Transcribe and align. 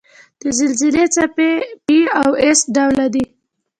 د 0.39 0.41
زلزلې 0.57 1.05
څپې 1.15 1.51
P 1.85 1.87
او 2.21 2.29
S 2.57 2.59
ډوله 2.75 3.05
دي. 3.13 3.25